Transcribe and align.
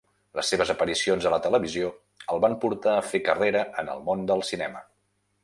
Les 0.37 0.47
seves 0.51 0.69
aparicions 0.73 1.27
a 1.29 1.31
la 1.33 1.39
televisió 1.47 1.91
el 2.37 2.41
van 2.47 2.57
portar 2.65 2.95
a 2.95 3.05
fer 3.11 3.23
carrera 3.29 3.63
en 3.85 3.95
el 3.95 4.03
món 4.11 4.27
del 4.35 4.45
cinema. 4.51 4.85